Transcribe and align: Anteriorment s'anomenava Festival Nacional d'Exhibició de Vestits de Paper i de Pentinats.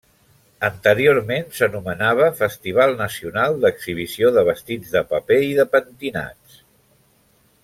Anteriorment 0.67 1.45
s'anomenava 1.57 2.29
Festival 2.41 2.97
Nacional 3.03 3.59
d'Exhibició 3.67 4.33
de 4.39 4.47
Vestits 4.51 4.97
de 4.97 5.07
Paper 5.13 5.41
i 5.53 5.57
de 5.61 5.71
Pentinats. 5.77 6.61